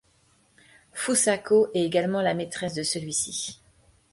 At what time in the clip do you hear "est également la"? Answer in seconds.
1.75-2.33